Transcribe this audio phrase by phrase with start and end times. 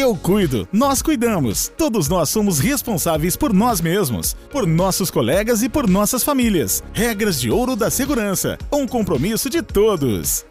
[0.00, 1.72] Eu cuido, nós cuidamos.
[1.76, 6.84] Todos nós somos responsáveis por nós mesmos, por nossos colegas e por nossas famílias.
[6.92, 8.56] Regras de ouro da segurança.
[8.72, 10.46] Um compromisso de todos.